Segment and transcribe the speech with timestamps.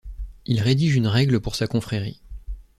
[0.47, 2.23] Il rédige une règle pour sa confrérie.